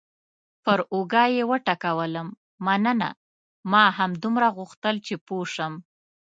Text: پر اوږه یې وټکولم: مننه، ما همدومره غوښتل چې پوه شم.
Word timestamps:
پر 0.63 0.79
اوږه 0.93 1.23
یې 1.35 1.43
وټکولم: 1.51 2.27
مننه، 2.65 3.09
ما 3.71 3.83
همدومره 3.97 4.47
غوښتل 4.57 4.95
چې 5.05 5.13
پوه 5.27 5.45
شم. 5.53 5.73